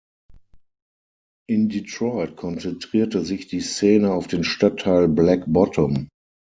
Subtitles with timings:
[1.47, 6.09] In Detroit konzentrierte sich die Szene auf den Stadtteil Black Bottom.